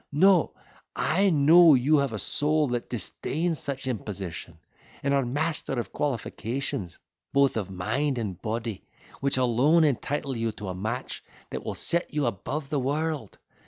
[0.11, 0.53] No,
[0.95, 4.57] I know you have a soul that disdains such imposition;
[5.03, 6.97] and are master of qualifications,
[7.33, 8.81] both of mind and body,
[9.19, 13.37] which alone entitle you to a match that will set you above the world.